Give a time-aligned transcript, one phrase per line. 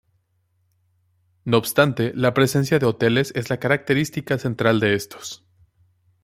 [1.45, 5.45] No obstante, la presencia de hoteles es la característica central de estos.